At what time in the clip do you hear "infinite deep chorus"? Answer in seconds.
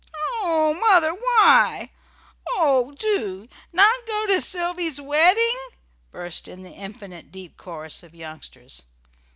6.71-8.01